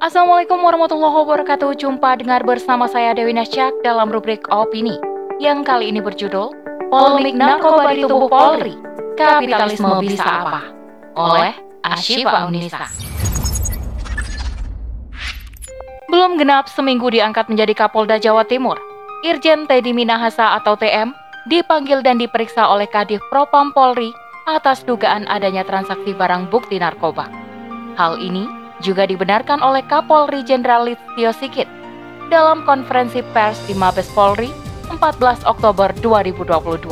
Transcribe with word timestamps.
Assalamualaikum 0.00 0.58
warahmatullahi 0.58 1.12
wabarakatuh. 1.22 1.78
Jumpa 1.78 2.18
dengar 2.18 2.42
bersama 2.42 2.90
saya 2.90 3.14
Dewi 3.14 3.30
Nasyak 3.30 3.70
dalam 3.86 4.10
rubrik 4.10 4.42
Opini 4.50 4.98
yang 5.38 5.62
kali 5.62 5.92
ini 5.92 6.02
berjudul 6.02 6.50
Polemik 6.90 7.38
Narkoba 7.38 7.94
di 7.94 8.02
Tubuh 8.02 8.26
Polri. 8.26 8.74
Kapitalisme 9.14 10.02
bisa 10.02 10.24
apa? 10.26 10.60
Oleh 11.14 11.54
Ashifa 11.86 12.50
Unisa. 12.50 12.90
Belum 16.10 16.34
genap 16.34 16.66
seminggu 16.66 17.06
diangkat 17.06 17.46
menjadi 17.46 17.86
Kapolda 17.86 18.18
Jawa 18.18 18.42
Timur, 18.42 18.82
Irjen 19.22 19.70
Teddy 19.70 19.94
Minahasa 19.94 20.58
atau 20.58 20.74
TM 20.74 21.14
dipanggil 21.46 22.02
dan 22.02 22.18
diperiksa 22.18 22.66
oleh 22.66 22.90
Kadif 22.90 23.22
Propam 23.30 23.70
Polri 23.70 24.10
atas 24.50 24.82
dugaan 24.82 25.30
adanya 25.30 25.62
transaksi 25.62 26.18
barang 26.18 26.50
bukti 26.50 26.82
narkoba. 26.82 27.30
Hal 27.94 28.18
ini 28.18 28.59
juga 28.80 29.04
dibenarkan 29.06 29.60
oleh 29.60 29.84
Kapolri 29.86 30.42
Jenderal 30.42 30.88
Listio 30.88 31.30
Sigit 31.36 31.68
dalam 32.32 32.64
konferensi 32.64 33.20
pers 33.32 33.60
di 33.68 33.76
Mabes 33.76 34.08
Polri 34.12 34.48
14 34.90 35.46
Oktober 35.46 35.92
2022. 36.02 36.88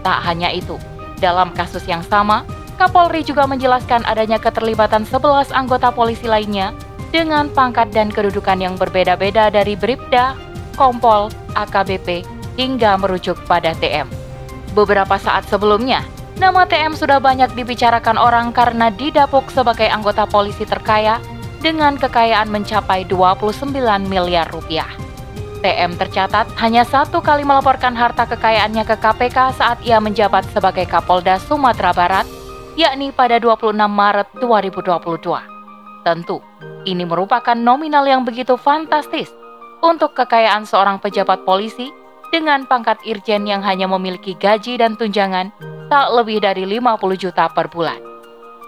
Tak 0.00 0.18
hanya 0.24 0.48
itu, 0.50 0.80
dalam 1.20 1.52
kasus 1.52 1.84
yang 1.84 2.02
sama, 2.02 2.42
Kapolri 2.80 3.20
juga 3.20 3.44
menjelaskan 3.44 4.08
adanya 4.08 4.40
keterlibatan 4.40 5.04
11 5.04 5.52
anggota 5.52 5.92
polisi 5.92 6.24
lainnya 6.24 6.72
dengan 7.12 7.52
pangkat 7.52 7.92
dan 7.92 8.08
kedudukan 8.08 8.56
yang 8.56 8.74
berbeda-beda 8.80 9.52
dari 9.52 9.76
Bribda, 9.76 10.32
Kompol, 10.80 11.28
AKBP, 11.58 12.24
hingga 12.56 12.96
merujuk 12.96 13.36
pada 13.44 13.76
TM. 13.76 14.08
Beberapa 14.72 15.18
saat 15.20 15.44
sebelumnya, 15.50 16.06
nama 16.40 16.64
TM 16.64 16.96
sudah 16.96 17.20
banyak 17.20 17.52
dibicarakan 17.52 18.16
orang 18.16 18.56
karena 18.56 18.88
didapuk 18.88 19.52
sebagai 19.52 19.92
anggota 19.92 20.24
polisi 20.24 20.64
terkaya 20.64 21.20
dengan 21.60 22.00
kekayaan 22.00 22.48
mencapai 22.48 23.04
29 23.04 23.76
miliar 24.08 24.48
rupiah. 24.48 24.88
TM 25.60 26.00
tercatat 26.00 26.48
hanya 26.56 26.88
satu 26.88 27.20
kali 27.20 27.44
melaporkan 27.44 27.92
harta 27.92 28.24
kekayaannya 28.24 28.88
ke 28.88 28.96
KPK 28.96 29.60
saat 29.60 29.78
ia 29.84 30.00
menjabat 30.00 30.48
sebagai 30.56 30.88
Kapolda 30.88 31.36
Sumatera 31.36 31.92
Barat, 31.92 32.24
yakni 32.80 33.12
pada 33.12 33.36
26 33.36 33.76
Maret 33.76 34.32
2022. 34.40 35.20
Tentu, 36.00 36.40
ini 36.88 37.04
merupakan 37.04 37.52
nominal 37.52 38.08
yang 38.08 38.24
begitu 38.24 38.56
fantastis 38.56 39.28
untuk 39.84 40.16
kekayaan 40.16 40.64
seorang 40.64 40.96
pejabat 40.96 41.44
polisi 41.44 41.92
dengan 42.32 42.64
pangkat 42.64 42.96
irjen 43.04 43.44
yang 43.44 43.60
hanya 43.60 43.84
memiliki 43.84 44.32
gaji 44.40 44.80
dan 44.80 44.96
tunjangan 44.96 45.52
tak 45.90 46.14
lebih 46.14 46.38
dari 46.38 46.62
50 46.64 47.18
juta 47.18 47.50
per 47.50 47.66
bulan. 47.66 47.98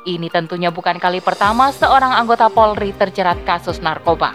Ini 0.03 0.27
tentunya 0.35 0.75
bukan 0.75 0.99
kali 0.99 1.23
pertama 1.23 1.71
seorang 1.71 2.11
anggota 2.11 2.51
Polri 2.51 2.91
terjerat 2.91 3.39
kasus 3.47 3.79
narkoba. 3.79 4.35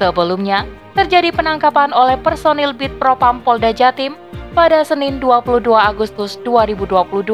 Sebelumnya, 0.00 0.64
terjadi 0.96 1.28
penangkapan 1.28 1.92
oleh 1.92 2.16
personil 2.16 2.72
Bit 2.72 2.96
Propam 2.96 3.44
Polda 3.44 3.76
Jatim 3.76 4.16
pada 4.56 4.80
Senin 4.80 5.20
22 5.20 5.68
Agustus 5.76 6.40
2022 6.40 7.28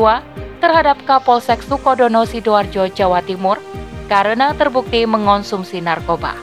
terhadap 0.59 0.99
Kapolsek 1.07 1.63
Sukodono 1.63 2.27
Sidoarjo, 2.27 2.91
Jawa 2.91 3.23
Timur 3.23 3.63
karena 4.11 4.51
terbukti 4.59 5.07
mengonsumsi 5.07 5.79
narkoba. 5.79 6.35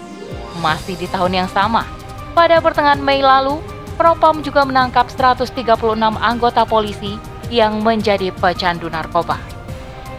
Masih 0.63 0.95
di 0.95 1.11
tahun 1.11 1.43
yang 1.43 1.49
sama, 1.51 1.83
pada 2.31 2.63
pertengahan 2.63 3.03
Mei 3.03 3.19
lalu, 3.19 3.59
Propam 3.99 4.39
juga 4.39 4.63
menangkap 4.63 5.11
136 5.11 5.51
anggota 6.21 6.63
polisi 6.63 7.19
yang 7.53 7.79
menjadi 7.83 8.33
pecandu 8.35 8.91
narkoba. 8.91 9.39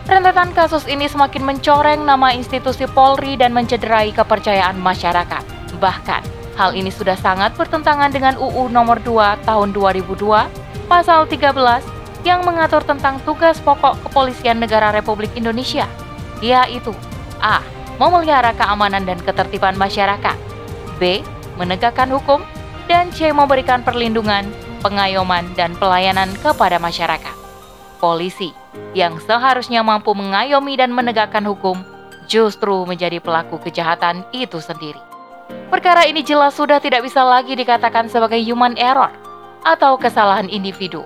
Rentetan 0.09 0.57
kasus 0.57 0.89
ini 0.89 1.05
semakin 1.05 1.45
mencoreng 1.45 2.01
nama 2.01 2.33
institusi 2.33 2.89
Polri 2.89 3.37
dan 3.37 3.53
mencederai 3.53 4.09
kepercayaan 4.17 4.81
masyarakat. 4.81 5.45
Bahkan, 5.77 6.23
hal 6.57 6.73
ini 6.73 6.89
sudah 6.89 7.13
sangat 7.21 7.53
bertentangan 7.61 8.09
dengan 8.09 8.41
UU 8.41 8.73
nomor 8.73 9.05
2 9.05 9.45
tahun 9.45 9.69
2002, 9.77 10.89
pasal 10.89 11.29
13 11.29 11.85
yang 12.25 12.41
mengatur 12.43 12.81
tentang 12.83 13.21
tugas 13.23 13.61
pokok 13.61 14.01
kepolisian 14.09 14.59
negara 14.59 14.91
Republik 14.97 15.29
Indonesia, 15.37 15.85
yaitu 16.41 16.97
A. 17.39 17.61
Memelihara 17.99 18.55
keamanan 18.55 19.03
dan 19.03 19.19
ketertiban 19.19 19.75
masyarakat. 19.75 20.39
B. 21.03 21.23
Menegakkan 21.59 22.09
hukum. 22.09 22.43
Dan 22.89 23.13
C. 23.13 23.29
Memberikan 23.35 23.85
perlindungan, 23.85 24.49
pengayoman, 24.81 25.51
dan 25.59 25.75
pelayanan 25.77 26.33
kepada 26.39 26.79
masyarakat. 26.79 27.37
Polisi 27.99 28.55
yang 28.95 29.19
seharusnya 29.19 29.83
mampu 29.83 30.15
mengayomi 30.15 30.79
dan 30.79 30.95
menegakkan 30.95 31.43
hukum 31.43 31.83
justru 32.31 32.87
menjadi 32.87 33.19
pelaku 33.19 33.59
kejahatan 33.59 34.23
itu 34.31 34.63
sendiri. 34.63 35.01
Perkara 35.73 36.05
ini 36.05 36.23
jelas 36.23 36.55
sudah 36.55 36.79
tidak 36.79 37.03
bisa 37.05 37.25
lagi 37.25 37.57
dikatakan 37.57 38.07
sebagai 38.07 38.39
human 38.41 38.77
error 38.79 39.11
atau 39.65 39.99
kesalahan 39.99 40.47
individu, 40.47 41.03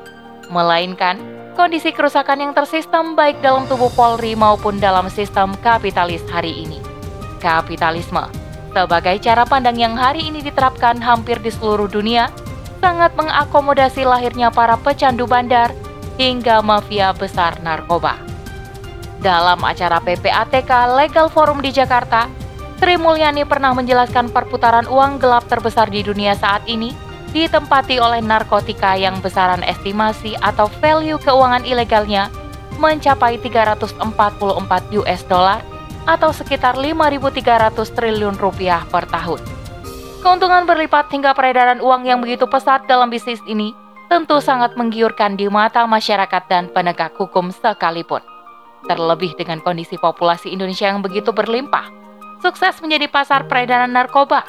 melainkan 0.51 1.17
kondisi 1.55 1.95
kerusakan 1.95 2.43
yang 2.43 2.53
tersistem 2.53 3.15
baik 3.15 3.39
dalam 3.41 3.65
tubuh 3.71 3.91
Polri 3.95 4.35
maupun 4.35 4.83
dalam 4.83 5.07
sistem 5.09 5.55
kapitalis 5.63 6.23
hari 6.29 6.67
ini. 6.67 6.79
Kapitalisme 7.39 8.23
sebagai 8.73 9.21
cara 9.21 9.45
pandang 9.45 9.77
yang 9.77 9.95
hari 9.95 10.33
ini 10.33 10.41
diterapkan 10.41 10.97
hampir 10.97 11.37
di 11.45 11.53
seluruh 11.53 11.91
dunia 11.93 12.33
sangat 12.83 13.15
mengakomodasi 13.15 14.03
lahirnya 14.03 14.51
para 14.51 14.75
pecandu 14.75 15.31
bandar 15.31 15.71
hingga 16.19 16.59
mafia 16.59 17.15
besar 17.15 17.63
narkoba. 17.63 18.19
Dalam 19.23 19.63
acara 19.63 20.03
PPATK 20.03 20.99
Legal 20.99 21.31
Forum 21.31 21.63
di 21.63 21.71
Jakarta, 21.71 22.27
Sri 22.83 22.99
Mulyani 22.99 23.47
pernah 23.47 23.71
menjelaskan 23.71 24.35
perputaran 24.35 24.91
uang 24.91 25.23
gelap 25.23 25.47
terbesar 25.47 25.87
di 25.87 26.03
dunia 26.03 26.35
saat 26.35 26.67
ini 26.67 26.91
ditempati 27.31 28.03
oleh 28.03 28.19
narkotika 28.19 28.99
yang 28.99 29.23
besaran 29.23 29.63
estimasi 29.63 30.35
atau 30.43 30.67
value 30.83 31.23
keuangan 31.23 31.63
ilegalnya 31.63 32.27
mencapai 32.83 33.39
344 33.39 34.03
US 34.99 35.23
dollar 35.31 35.63
atau 36.03 36.35
sekitar 36.35 36.75
5.300 36.75 37.79
triliun 37.95 38.35
rupiah 38.43 38.83
per 38.91 39.07
tahun. 39.07 39.62
Keuntungan 40.23 40.71
berlipat 40.71 41.11
hingga 41.11 41.35
peredaran 41.35 41.83
uang 41.83 42.07
yang 42.07 42.23
begitu 42.23 42.47
pesat 42.47 42.87
dalam 42.87 43.11
bisnis 43.11 43.43
ini 43.43 43.75
tentu 44.07 44.39
sangat 44.39 44.79
menggiurkan 44.79 45.35
di 45.35 45.51
mata 45.51 45.83
masyarakat 45.83 46.47
dan 46.47 46.71
penegak 46.71 47.11
hukum 47.19 47.51
sekalipun. 47.51 48.23
Terlebih 48.87 49.35
dengan 49.35 49.59
kondisi 49.59 49.99
populasi 49.99 50.55
Indonesia 50.55 50.87
yang 50.87 51.03
begitu 51.03 51.35
berlimpah, 51.35 51.91
sukses 52.39 52.79
menjadi 52.79 53.11
pasar 53.11 53.51
peredaran 53.51 53.91
narkoba. 53.91 54.47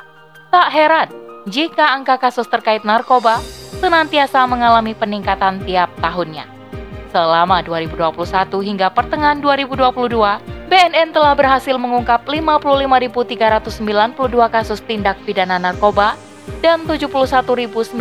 Tak 0.53 0.69
heran 0.69 1.09
jika 1.49 1.97
angka 1.97 2.21
kasus 2.21 2.45
terkait 2.45 2.85
narkoba 2.85 3.41
senantiasa 3.81 4.45
mengalami 4.45 4.93
peningkatan 4.93 5.57
tiap 5.65 5.89
tahunnya. 6.05 6.45
Selama 7.09 7.65
2021 7.65 8.13
hingga 8.61 8.93
pertengahan 8.93 9.41
2022, 9.41 10.52
BNN 10.73 11.13
telah 11.13 11.37
berhasil 11.37 11.77
mengungkap 11.77 12.25
55.392 12.25 13.77
kasus 14.49 14.81
tindak 14.81 15.21
pidana 15.21 15.61
narkoba 15.61 16.17
dan 16.65 16.89
71.994 16.89 17.93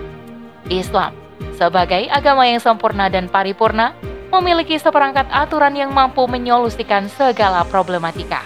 Islam, 0.71 1.11
sebagai 1.55 2.07
agama 2.07 2.47
yang 2.47 2.63
sempurna 2.63 3.11
dan 3.11 3.27
paripurna, 3.27 3.95
memiliki 4.31 4.79
seperangkat 4.79 5.27
aturan 5.29 5.75
yang 5.75 5.91
mampu 5.91 6.23
menyolusikan 6.25 7.11
segala 7.11 7.67
problematika. 7.67 8.41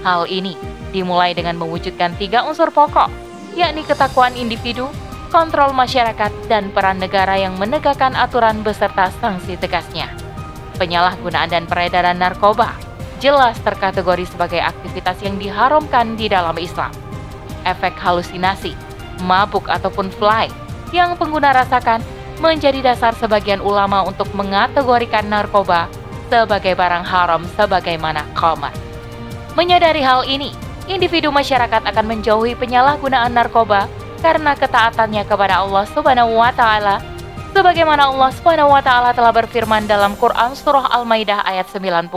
Hal 0.00 0.24
ini 0.26 0.56
dimulai 0.90 1.36
dengan 1.36 1.60
mewujudkan 1.60 2.16
tiga 2.16 2.48
unsur 2.48 2.72
pokok, 2.72 3.12
yakni 3.52 3.84
ketakwaan 3.84 4.32
individu, 4.32 4.88
kontrol 5.28 5.76
masyarakat, 5.76 6.32
dan 6.48 6.72
peran 6.72 6.96
negara 6.96 7.36
yang 7.36 7.60
menegakkan 7.60 8.16
aturan 8.16 8.64
beserta 8.64 9.12
sanksi 9.20 9.60
tegasnya. 9.60 10.08
Penyalahgunaan 10.80 11.52
dan 11.52 11.68
peredaran 11.68 12.16
narkoba 12.16 12.72
jelas 13.18 13.58
terkategori 13.66 14.30
sebagai 14.30 14.62
aktivitas 14.62 15.18
yang 15.20 15.36
diharamkan 15.36 16.14
di 16.14 16.30
dalam 16.30 16.54
Islam. 16.56 16.94
Efek 17.66 17.98
halusinasi, 17.98 18.72
mabuk 19.24 19.66
ataupun 19.66 20.10
fly 20.14 20.50
yang 20.94 21.14
pengguna 21.18 21.52
rasakan 21.52 22.00
menjadi 22.38 22.94
dasar 22.94 23.12
sebagian 23.18 23.58
ulama 23.58 24.06
untuk 24.06 24.30
mengategorikan 24.32 25.26
narkoba 25.26 25.90
sebagai 26.30 26.76
barang 26.78 27.04
haram 27.04 27.42
sebagaimana 27.56 28.22
khamar. 28.36 28.72
Menyadari 29.58 30.04
hal 30.04 30.22
ini, 30.28 30.54
individu 30.86 31.34
masyarakat 31.34 31.82
akan 31.82 32.06
menjauhi 32.06 32.54
penyalahgunaan 32.54 33.34
narkoba 33.34 33.90
karena 34.22 34.54
ketaatannya 34.54 35.26
kepada 35.26 35.62
Allah 35.62 35.84
Subhanahu 35.90 36.38
wa 36.38 36.50
taala 36.54 37.02
sebagaimana 37.54 38.10
Allah 38.10 38.30
Subhanahu 38.34 38.70
wa 38.70 38.82
taala 38.82 39.10
telah 39.14 39.34
berfirman 39.34 39.90
dalam 39.90 40.14
Quran 40.14 40.54
surah 40.54 40.90
Al-Maidah 40.94 41.42
ayat 41.42 41.66
90. 41.70 42.10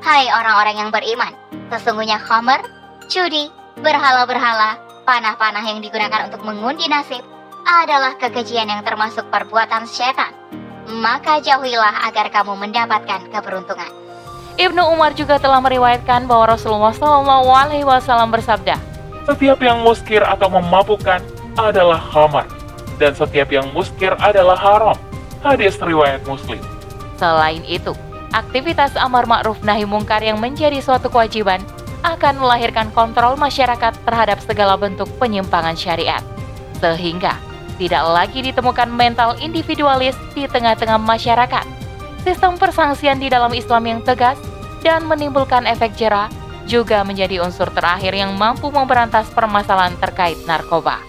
Hai 0.00 0.32
orang-orang 0.32 0.80
yang 0.80 0.90
beriman, 0.92 1.32
sesungguhnya 1.68 2.16
khamar, 2.20 2.64
judi, 3.08 3.52
berhala-berhala, 3.84 4.80
panah-panah 5.10 5.66
yang 5.66 5.82
digunakan 5.82 6.30
untuk 6.30 6.46
mengundi 6.46 6.86
nasib 6.86 7.26
adalah 7.66 8.14
kekejian 8.14 8.70
yang 8.70 8.86
termasuk 8.86 9.26
perbuatan 9.26 9.82
setan. 9.82 10.30
Maka 11.02 11.42
jauhilah 11.42 12.06
agar 12.06 12.30
kamu 12.30 12.54
mendapatkan 12.54 13.26
keberuntungan. 13.34 13.90
Ibnu 14.54 14.78
Umar 14.94 15.18
juga 15.18 15.42
telah 15.42 15.58
meriwayatkan 15.58 16.30
bahwa 16.30 16.54
Rasulullah 16.54 16.94
Shallallahu 16.94 17.50
Alaihi 17.50 17.82
Wasallam 17.82 18.30
bersabda, 18.30 18.78
"Setiap 19.26 19.58
yang 19.58 19.82
muskir 19.82 20.22
atau 20.22 20.46
memabukkan 20.46 21.18
adalah 21.58 21.98
khamar, 21.98 22.46
dan 23.02 23.10
setiap 23.10 23.50
yang 23.50 23.66
muskir 23.74 24.14
adalah 24.22 24.54
haram." 24.54 24.94
Hadis 25.42 25.74
riwayat 25.82 26.22
Muslim. 26.22 26.62
Selain 27.18 27.66
itu, 27.66 27.98
aktivitas 28.30 28.94
amar 28.94 29.26
ma'ruf 29.26 29.58
nahi 29.66 29.82
mungkar 29.82 30.22
yang 30.22 30.38
menjadi 30.38 30.78
suatu 30.78 31.10
kewajiban 31.10 31.58
akan 32.02 32.40
melahirkan 32.40 32.88
kontrol 32.92 33.36
masyarakat 33.36 33.92
terhadap 34.04 34.38
segala 34.44 34.76
bentuk 34.76 35.08
penyimpangan 35.20 35.76
syariat. 35.76 36.24
Sehingga 36.80 37.36
tidak 37.80 38.04
lagi 38.12 38.44
ditemukan 38.44 38.92
mental 38.92 39.36
individualis 39.40 40.16
di 40.36 40.44
tengah-tengah 40.44 41.00
masyarakat. 41.00 41.64
Sistem 42.20 42.60
persangsian 42.60 43.16
di 43.16 43.32
dalam 43.32 43.56
Islam 43.56 43.88
yang 43.88 44.00
tegas 44.04 44.36
dan 44.84 45.08
menimbulkan 45.08 45.64
efek 45.64 45.96
jerah 45.96 46.28
juga 46.68 47.00
menjadi 47.02 47.40
unsur 47.40 47.72
terakhir 47.72 48.12
yang 48.12 48.36
mampu 48.36 48.68
memberantas 48.68 49.32
permasalahan 49.32 49.96
terkait 49.96 50.36
narkoba. 50.44 51.00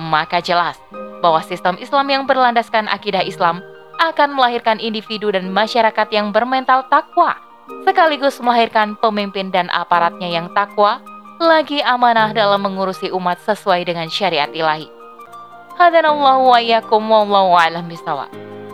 Maka 0.00 0.40
jelas 0.40 0.80
bahwa 1.20 1.44
sistem 1.44 1.76
Islam 1.76 2.08
yang 2.08 2.22
berlandaskan 2.24 2.88
akidah 2.88 3.22
Islam 3.22 3.60
akan 4.00 4.34
melahirkan 4.34 4.82
individu 4.82 5.30
dan 5.30 5.52
masyarakat 5.52 6.08
yang 6.10 6.34
bermental 6.34 6.88
takwa, 6.90 7.38
sekaligus 7.84 8.40
melahirkan 8.40 8.96
pemimpin 8.98 9.48
dan 9.48 9.68
aparatnya 9.72 10.28
yang 10.28 10.50
takwa, 10.52 11.00
lagi 11.42 11.82
amanah 11.82 12.32
dalam 12.32 12.62
mengurusi 12.62 13.10
umat 13.10 13.40
sesuai 13.42 13.84
dengan 13.88 14.08
syariat 14.08 14.48
ilahi. 14.52 14.88
Hadanallahu 15.74 16.54
wa 16.54 16.58
iyyakum 16.62 17.02
wallahu 17.02 17.58
a'lam. 17.58 17.90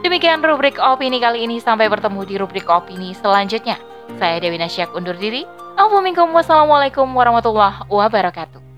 Demikian 0.01 0.41
rubrik 0.41 0.81
opini 0.81 1.21
kali 1.21 1.45
ini 1.45 1.61
sampai 1.61 1.89
bertemu 1.89 2.21
di 2.25 2.35
rubrik 2.41 2.69
opini 2.69 3.13
selanjutnya. 3.17 3.77
Saya 4.17 4.41
Dewi 4.41 4.61
Nasyak 4.61 4.93
undur 4.97 5.17
diri. 5.17 5.45
Assalamualaikum 5.77 7.09
warahmatullahi 7.09 7.89
wabarakatuh. 7.89 8.70